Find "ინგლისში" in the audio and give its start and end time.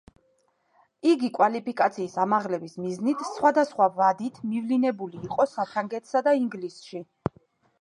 6.41-7.05